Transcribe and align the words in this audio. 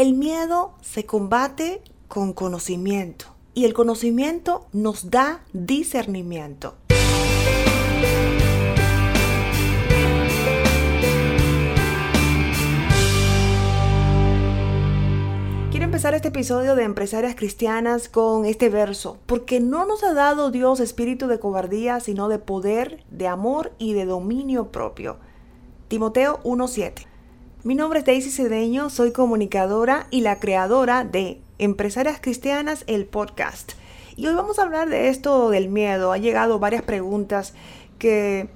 El 0.00 0.14
miedo 0.14 0.72
se 0.80 1.04
combate 1.04 1.82
con 2.08 2.32
conocimiento 2.32 3.26
y 3.52 3.66
el 3.66 3.74
conocimiento 3.74 4.66
nos 4.72 5.10
da 5.10 5.44
discernimiento. 5.52 6.74
Quiero 15.70 15.84
empezar 15.84 16.14
este 16.14 16.28
episodio 16.28 16.76
de 16.76 16.84
Empresarias 16.84 17.34
Cristianas 17.34 18.08
con 18.08 18.46
este 18.46 18.70
verso, 18.70 19.18
porque 19.26 19.60
no 19.60 19.84
nos 19.84 20.02
ha 20.02 20.14
dado 20.14 20.50
Dios 20.50 20.80
espíritu 20.80 21.26
de 21.26 21.38
cobardía, 21.38 22.00
sino 22.00 22.30
de 22.30 22.38
poder, 22.38 23.04
de 23.10 23.28
amor 23.28 23.72
y 23.76 23.92
de 23.92 24.06
dominio 24.06 24.72
propio. 24.72 25.18
Timoteo 25.88 26.40
1.7. 26.44 27.09
Mi 27.62 27.74
nombre 27.74 27.98
es 27.98 28.06
Daisy 28.06 28.30
Cedeño, 28.30 28.88
soy 28.88 29.12
comunicadora 29.12 30.06
y 30.10 30.22
la 30.22 30.40
creadora 30.40 31.04
de 31.04 31.42
Empresarias 31.58 32.18
Cristianas, 32.18 32.84
el 32.86 33.04
podcast. 33.04 33.72
Y 34.16 34.26
hoy 34.26 34.34
vamos 34.34 34.58
a 34.58 34.62
hablar 34.62 34.88
de 34.88 35.10
esto 35.10 35.50
del 35.50 35.68
miedo. 35.68 36.10
Ha 36.10 36.16
llegado 36.16 36.58
varias 36.58 36.80
preguntas 36.80 37.52
que 37.98 38.48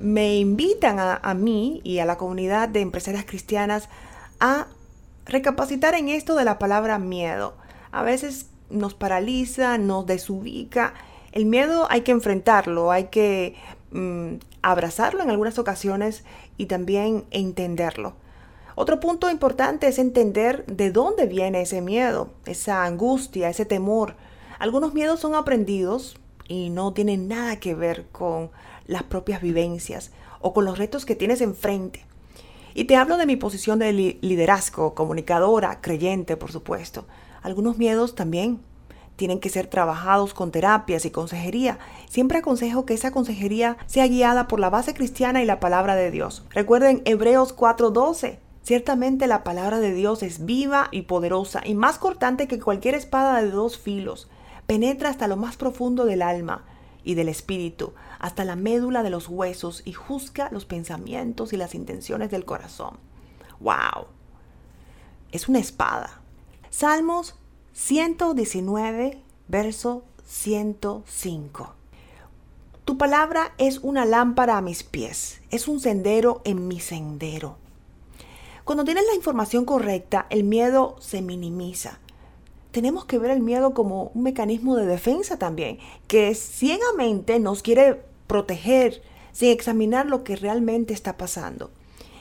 me 0.00 0.36
invitan 0.36 0.96
a, 0.98 1.34
mí 1.34 1.82
y 1.84 1.98
a 1.98 2.06
la 2.06 2.16
comunidad 2.16 2.70
de 2.70 2.80
empresarias 2.80 3.26
cristianas 3.26 3.90
a 4.40 4.66
recapacitar 5.26 5.94
en 5.94 6.08
esto 6.08 6.34
de 6.34 6.46
la 6.46 6.58
palabra 6.58 6.98
miedo. 6.98 7.52
A 7.90 8.02
veces 8.02 8.46
nos 8.70 8.94
paraliza, 8.94 9.76
nos 9.76 10.06
desubica. 10.06 10.94
El 11.32 11.44
miedo 11.44 11.86
hay 11.90 12.00
que 12.00 12.12
enfrentarlo, 12.12 12.92
hay 12.92 13.08
que 13.08 13.56
mm, 13.90 14.36
abrazarlo 14.62 15.22
en 15.22 15.28
algunas 15.28 15.58
ocasiones 15.58 16.24
y 16.56 16.64
también 16.64 17.24
entenderlo. 17.30 18.21
Otro 18.74 19.00
punto 19.00 19.30
importante 19.30 19.86
es 19.86 19.98
entender 19.98 20.64
de 20.66 20.90
dónde 20.90 21.26
viene 21.26 21.62
ese 21.62 21.80
miedo, 21.80 22.30
esa 22.46 22.84
angustia, 22.84 23.48
ese 23.48 23.66
temor. 23.66 24.16
Algunos 24.58 24.94
miedos 24.94 25.20
son 25.20 25.34
aprendidos 25.34 26.16
y 26.48 26.70
no 26.70 26.92
tienen 26.92 27.28
nada 27.28 27.56
que 27.60 27.74
ver 27.74 28.06
con 28.12 28.50
las 28.86 29.02
propias 29.02 29.42
vivencias 29.42 30.12
o 30.40 30.52
con 30.52 30.64
los 30.64 30.78
retos 30.78 31.04
que 31.04 31.16
tienes 31.16 31.40
enfrente. 31.40 32.04
Y 32.74 32.84
te 32.84 32.96
hablo 32.96 33.18
de 33.18 33.26
mi 33.26 33.36
posición 33.36 33.78
de 33.78 33.92
liderazgo, 33.92 34.94
comunicadora, 34.94 35.80
creyente, 35.80 36.36
por 36.36 36.52
supuesto. 36.52 37.06
Algunos 37.42 37.76
miedos 37.76 38.14
también 38.14 38.60
tienen 39.16 39.40
que 39.40 39.50
ser 39.50 39.66
trabajados 39.66 40.32
con 40.32 40.50
terapias 40.50 41.04
y 41.04 41.10
consejería. 41.10 41.78
Siempre 42.08 42.38
aconsejo 42.38 42.86
que 42.86 42.94
esa 42.94 43.10
consejería 43.10 43.76
sea 43.86 44.06
guiada 44.06 44.48
por 44.48 44.58
la 44.58 44.70
base 44.70 44.94
cristiana 44.94 45.42
y 45.42 45.44
la 45.46 45.60
palabra 45.60 45.94
de 45.96 46.10
Dios. 46.10 46.44
Recuerden 46.50 47.02
Hebreos 47.04 47.54
4:12. 47.54 48.38
Ciertamente 48.62 49.26
la 49.26 49.42
palabra 49.42 49.80
de 49.80 49.92
Dios 49.92 50.22
es 50.22 50.44
viva 50.44 50.88
y 50.92 51.02
poderosa 51.02 51.62
y 51.64 51.74
más 51.74 51.98
cortante 51.98 52.46
que 52.46 52.60
cualquier 52.60 52.94
espada 52.94 53.42
de 53.42 53.50
dos 53.50 53.76
filos. 53.76 54.28
Penetra 54.66 55.10
hasta 55.10 55.26
lo 55.26 55.36
más 55.36 55.56
profundo 55.56 56.04
del 56.04 56.22
alma 56.22 56.64
y 57.02 57.14
del 57.14 57.28
espíritu, 57.28 57.92
hasta 58.20 58.44
la 58.44 58.54
médula 58.54 59.02
de 59.02 59.10
los 59.10 59.28
huesos 59.28 59.82
y 59.84 59.92
juzga 59.92 60.48
los 60.52 60.64
pensamientos 60.64 61.52
y 61.52 61.56
las 61.56 61.74
intenciones 61.74 62.30
del 62.30 62.44
corazón. 62.44 62.98
¡Wow! 63.58 64.06
Es 65.32 65.48
una 65.48 65.58
espada. 65.58 66.20
Salmos 66.70 67.34
119, 67.72 69.20
verso 69.48 70.04
105. 70.24 71.74
Tu 72.84 72.96
palabra 72.96 73.54
es 73.58 73.78
una 73.78 74.04
lámpara 74.04 74.56
a 74.56 74.62
mis 74.62 74.84
pies, 74.84 75.40
es 75.50 75.66
un 75.66 75.80
sendero 75.80 76.42
en 76.44 76.68
mi 76.68 76.78
sendero. 76.78 77.56
Cuando 78.64 78.84
tienes 78.84 79.04
la 79.06 79.14
información 79.14 79.64
correcta, 79.64 80.26
el 80.30 80.44
miedo 80.44 80.94
se 81.00 81.20
minimiza. 81.20 81.98
Tenemos 82.70 83.04
que 83.04 83.18
ver 83.18 83.32
el 83.32 83.40
miedo 83.40 83.74
como 83.74 84.12
un 84.14 84.22
mecanismo 84.22 84.76
de 84.76 84.86
defensa 84.86 85.36
también, 85.36 85.78
que 86.06 86.34
ciegamente 86.34 87.40
nos 87.40 87.62
quiere 87.62 88.04
proteger 88.28 89.02
sin 89.32 89.50
examinar 89.50 90.06
lo 90.06 90.22
que 90.22 90.36
realmente 90.36 90.94
está 90.94 91.16
pasando. 91.16 91.70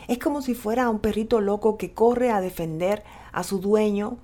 Es 0.07 0.17
como 0.17 0.41
si 0.41 0.55
fuera 0.55 0.89
un 0.89 0.99
perrito 0.99 1.41
loco 1.41 1.77
que 1.77 1.93
corre 1.93 2.31
a 2.31 2.41
defender 2.41 3.03
a 3.31 3.43
su 3.43 3.59
dueño 3.59 4.17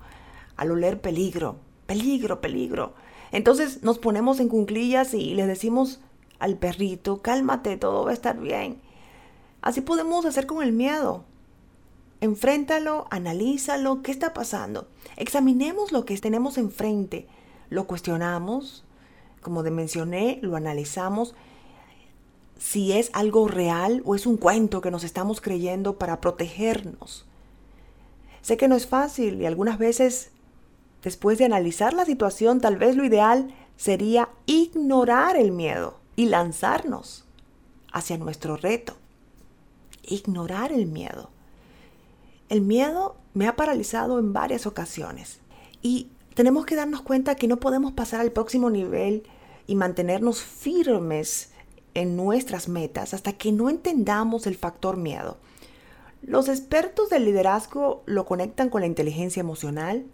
al 0.56 0.72
oler 0.72 1.00
peligro, 1.00 1.56
peligro, 1.86 2.40
peligro. 2.40 2.94
Entonces 3.30 3.84
nos 3.84 3.98
ponemos 3.98 4.40
en 4.40 4.48
cunclillas 4.48 5.14
y 5.14 5.34
le 5.34 5.46
decimos 5.46 6.00
al 6.40 6.56
perrito, 6.56 7.22
cálmate, 7.22 7.76
todo 7.76 8.04
va 8.04 8.10
a 8.10 8.14
estar 8.14 8.38
bien. 8.40 8.80
Así 9.62 9.82
podemos 9.82 10.26
hacer 10.26 10.46
con 10.46 10.64
el 10.64 10.72
miedo. 10.72 11.24
Enfréntalo, 12.20 13.06
analízalo, 13.10 14.02
¿qué 14.02 14.10
está 14.10 14.34
pasando? 14.34 14.88
Examinemos 15.16 15.92
lo 15.92 16.04
que 16.04 16.18
tenemos 16.18 16.58
enfrente, 16.58 17.28
lo 17.70 17.86
cuestionamos, 17.86 18.84
como 19.40 19.62
mencioné, 19.62 20.40
lo 20.42 20.56
analizamos, 20.56 21.34
si 22.58 22.92
es 22.92 23.10
algo 23.12 23.46
real 23.46 24.02
o 24.04 24.16
es 24.16 24.26
un 24.26 24.36
cuento 24.36 24.80
que 24.80 24.90
nos 24.90 25.04
estamos 25.04 25.40
creyendo 25.40 25.96
para 25.96 26.20
protegernos. 26.20 27.24
Sé 28.42 28.56
que 28.56 28.66
no 28.66 28.74
es 28.74 28.88
fácil 28.88 29.40
y 29.40 29.46
algunas 29.46 29.78
veces, 29.78 30.32
después 31.04 31.38
de 31.38 31.44
analizar 31.44 31.92
la 31.94 32.04
situación, 32.04 32.60
tal 32.60 32.76
vez 32.76 32.96
lo 32.96 33.04
ideal 33.04 33.54
sería 33.76 34.28
ignorar 34.46 35.36
el 35.36 35.52
miedo 35.52 36.00
y 36.16 36.26
lanzarnos 36.26 37.24
hacia 37.92 38.18
nuestro 38.18 38.56
reto. 38.56 38.96
Ignorar 40.02 40.72
el 40.72 40.86
miedo. 40.86 41.30
El 42.48 42.62
miedo 42.62 43.16
me 43.34 43.46
ha 43.46 43.56
paralizado 43.56 44.18
en 44.18 44.32
varias 44.32 44.66
ocasiones 44.66 45.40
y 45.82 46.08
tenemos 46.34 46.64
que 46.64 46.76
darnos 46.76 47.02
cuenta 47.02 47.34
que 47.34 47.46
no 47.46 47.58
podemos 47.58 47.92
pasar 47.92 48.20
al 48.20 48.32
próximo 48.32 48.70
nivel 48.70 49.24
y 49.66 49.74
mantenernos 49.74 50.40
firmes 50.40 51.50
en 51.92 52.16
nuestras 52.16 52.68
metas 52.68 53.12
hasta 53.12 53.34
que 53.34 53.52
no 53.52 53.68
entendamos 53.68 54.46
el 54.46 54.56
factor 54.56 54.96
miedo. 54.96 55.36
Los 56.22 56.48
expertos 56.48 57.10
del 57.10 57.26
liderazgo 57.26 58.02
lo 58.06 58.24
conectan 58.24 58.70
con 58.70 58.80
la 58.80 58.86
inteligencia 58.86 59.40
emocional, 59.40 60.06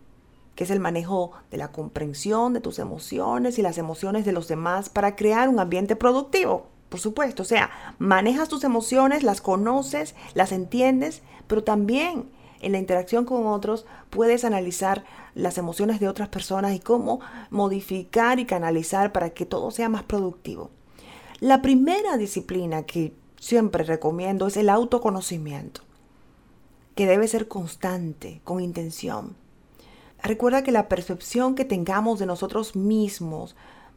que 0.56 0.65
es 0.65 0.71
el 0.71 0.81
manejo 0.81 1.33
de 1.53 1.56
la 1.56 1.71
comprensión 1.71 2.53
de 2.53 2.61
tus 2.61 2.81
emociones 2.81 3.59
y 3.61 3.62
las 3.62 3.78
emociones 3.78 4.25
de 4.25 4.33
los 4.33 4.49
demás 4.49 4.89
para 4.89 5.15
crear 5.15 5.49
un 5.49 5.61
ambiente 5.61 5.95
productivo 5.95 6.73
por 6.89 7.00
supuesto. 7.00 7.43
O 7.43 7.47
sea, 7.47 7.71
manejas 7.99 8.49
tus 8.49 8.65
emociones, 8.65 9.22
las 9.22 9.41
conoces, 9.41 10.15
las 10.34 10.53
entiendes, 10.53 11.22
pero 11.47 11.65
también 11.65 12.28
en 12.61 12.72
la 12.72 12.78
interacción 12.78 13.25
con 13.25 13.47
otros 13.47 13.84
puedes 14.11 14.45
analizar 14.45 15.05
las 15.34 15.59
emociones 15.59 16.00
de 16.00 16.09
otras 16.09 16.28
personas 16.28 16.75
y 16.75 16.81
cómo 16.81 17.21
modificar 17.50 18.39
y 18.39 18.47
canalizar 18.47 19.12
para 19.12 19.31
que 19.31 19.45
todo 19.45 19.71
sea 19.71 19.89
más 19.89 20.03
productivo. 20.05 20.71
La 21.41 21.61
primera 21.61 22.17
disciplina 22.17 22.84
que 22.84 23.12
siempre 23.39 23.84
recomiendo 23.84 24.47
es 24.47 24.56
el 24.56 24.71
autoconocimiento, 24.71 25.83
que 26.95 27.06
debe 27.06 27.28
ser 27.28 27.49
constante, 27.49 28.41
con 28.45 28.62
intención. 28.62 29.37
Recuerda 30.22 30.62
que 30.62 30.72
la 30.72 30.89
percepción 30.89 31.55
que 31.55 31.66
tengamos 31.66 32.19
de 32.19 32.25
nosotros 32.25 32.77
mismos 32.77 33.56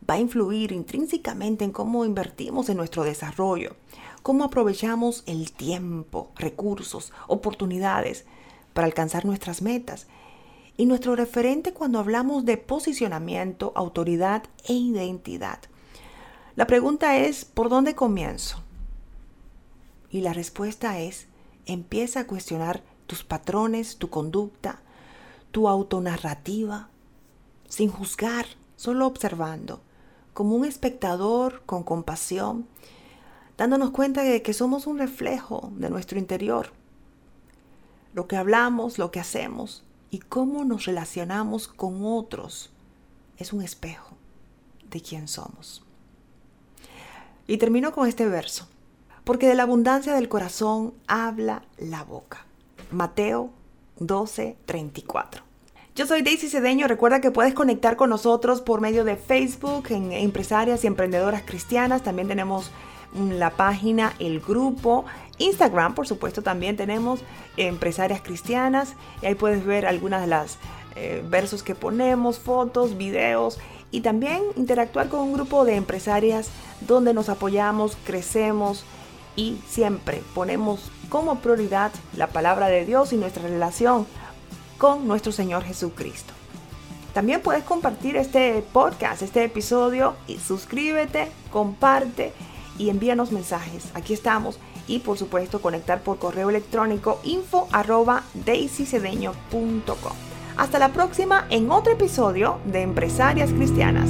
va 0.09 0.15
a 0.15 0.19
influir 0.19 0.71
intrínsecamente 0.71 1.65
en 1.65 1.71
cómo 1.71 2.05
invertimos 2.05 2.69
en 2.69 2.77
nuestro 2.77 3.03
desarrollo, 3.03 3.75
cómo 4.23 4.43
aprovechamos 4.43 5.23
el 5.25 5.51
tiempo, 5.51 6.31
recursos, 6.35 7.11
oportunidades 7.27 8.25
para 8.73 8.85
alcanzar 8.85 9.25
nuestras 9.25 9.61
metas. 9.61 10.07
Y 10.79 10.85
nuestro 10.85 11.15
referente 11.15 11.73
cuando 11.73 11.99
hablamos 11.99 12.45
de 12.45 12.57
posicionamiento, 12.57 13.73
autoridad 13.75 14.43
e 14.67 14.73
identidad. 14.73 15.59
La 16.55 16.67
pregunta 16.67 17.17
es, 17.17 17.45
¿por 17.45 17.69
dónde 17.69 17.95
comienzo? 17.95 18.61
Y 20.11 20.21
la 20.21 20.33
respuesta 20.33 20.99
es, 20.99 21.25
empieza 21.65 22.21
a 22.21 22.27
cuestionar 22.27 22.83
tus 23.07 23.23
patrones, 23.23 23.97
tu 23.97 24.09
conducta, 24.09 24.81
tu 25.51 25.67
autonarrativa, 25.67 26.89
sin 27.67 27.89
juzgar, 27.89 28.45
solo 28.75 29.07
observando 29.07 29.81
como 30.37 30.55
un 30.55 30.65
espectador 30.65 31.63
con 31.65 31.81
compasión, 31.81 32.67
dándonos 33.57 33.89
cuenta 33.89 34.21
de 34.21 34.43
que 34.43 34.53
somos 34.53 34.85
un 34.85 34.99
reflejo 34.99 35.71
de 35.77 35.89
nuestro 35.89 36.19
interior. 36.19 36.73
Lo 38.13 38.27
que 38.27 38.37
hablamos, 38.37 38.99
lo 38.99 39.09
que 39.09 39.19
hacemos 39.19 39.83
y 40.11 40.19
cómo 40.19 40.63
nos 40.63 40.85
relacionamos 40.85 41.67
con 41.67 42.05
otros 42.05 42.69
es 43.39 43.51
un 43.51 43.63
espejo 43.63 44.15
de 44.91 45.01
quién 45.01 45.27
somos. 45.27 45.83
Y 47.47 47.57
termino 47.57 47.91
con 47.91 48.07
este 48.07 48.27
verso, 48.27 48.67
porque 49.23 49.47
de 49.47 49.55
la 49.55 49.63
abundancia 49.63 50.13
del 50.13 50.29
corazón 50.29 50.93
habla 51.07 51.63
la 51.79 52.03
boca. 52.03 52.45
Mateo 52.91 53.49
12, 53.97 54.55
34. 54.67 55.46
Yo 55.97 56.05
soy 56.05 56.21
Daisy 56.21 56.47
Cedeño. 56.47 56.87
Recuerda 56.87 57.21
que 57.21 57.31
puedes 57.31 57.55
conectar 57.55 57.95
con 57.95 58.11
nosotros 58.11 58.61
por 58.61 58.81
medio 58.81 59.03
de 59.03 59.15
Facebook 59.15 59.87
en 59.89 60.11
Empresarias 60.11 60.83
y 60.83 60.87
Emprendedoras 60.87 61.41
Cristianas. 61.41 62.03
También 62.03 62.27
tenemos 62.27 62.69
la 63.15 63.49
página, 63.49 64.13
el 64.19 64.39
grupo. 64.39 65.05
Instagram, 65.39 65.95
por 65.95 66.07
supuesto, 66.07 66.43
también 66.43 66.77
tenemos 66.77 67.21
empresarias 67.57 68.21
cristianas. 68.21 68.93
Y 69.23 69.25
ahí 69.25 69.33
puedes 69.33 69.65
ver 69.65 69.87
algunas 69.87 70.21
de 70.21 70.27
las 70.27 70.59
eh, 70.95 71.25
versos 71.27 71.63
que 71.63 71.73
ponemos, 71.73 72.37
fotos, 72.37 72.95
videos 72.95 73.57
y 73.89 74.01
también 74.01 74.43
interactuar 74.55 75.09
con 75.09 75.21
un 75.21 75.33
grupo 75.33 75.65
de 75.65 75.77
empresarias 75.77 76.51
donde 76.81 77.15
nos 77.15 77.27
apoyamos, 77.27 77.97
crecemos 78.05 78.85
y 79.35 79.57
siempre 79.67 80.21
ponemos 80.35 80.91
como 81.09 81.39
prioridad 81.39 81.91
la 82.15 82.27
palabra 82.27 82.67
de 82.67 82.85
Dios 82.85 83.13
y 83.13 83.17
nuestra 83.17 83.41
relación 83.41 84.05
con 84.77 85.07
nuestro 85.07 85.31
Señor 85.31 85.63
Jesucristo. 85.63 86.33
También 87.13 87.41
puedes 87.41 87.63
compartir 87.63 88.15
este 88.15 88.63
podcast, 88.73 89.21
este 89.21 89.43
episodio 89.43 90.15
y 90.27 90.37
suscríbete, 90.37 91.29
comparte 91.51 92.31
y 92.77 92.89
envíanos 92.89 93.31
mensajes. 93.31 93.89
Aquí 93.95 94.13
estamos 94.13 94.59
y 94.87 94.99
por 94.99 95.17
supuesto 95.17 95.61
conectar 95.61 96.01
por 96.01 96.19
correo 96.19 96.49
electrónico 96.49 97.19
info 97.23 97.67
arroba 97.71 98.23
Hasta 100.57 100.79
la 100.79 100.89
próxima 100.89 101.45
en 101.49 101.71
otro 101.71 101.93
episodio 101.93 102.59
de 102.65 102.81
Empresarias 102.81 103.51
Cristianas. 103.51 104.09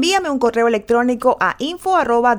envíame 0.01 0.31
un 0.31 0.39
correo 0.39 0.67
electrónico 0.67 1.37
a 1.39 1.55
info 1.59 1.95
arroba 1.95 2.35